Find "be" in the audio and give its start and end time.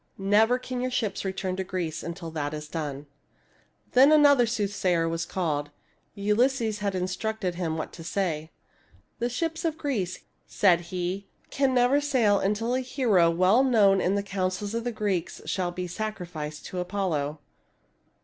15.69-15.85